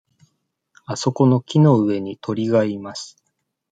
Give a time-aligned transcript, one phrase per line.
[0.87, 3.23] あそこの木の上に鳥がいます。